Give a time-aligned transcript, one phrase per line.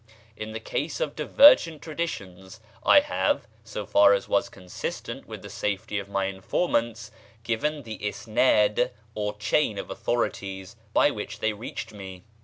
[0.35, 5.47] In the case of divergent traditions I have, so far as was consistent with the
[5.51, 7.11] safety of my informants,
[7.43, 12.23] give the isnád or chain of authorities by which they reached me.